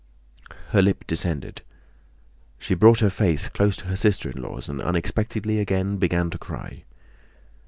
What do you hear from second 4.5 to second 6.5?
and unexpectedly again began to